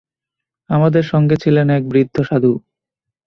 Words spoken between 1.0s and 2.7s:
সঙ্গে ছিলেন এক বৃদ্ধ সাধু।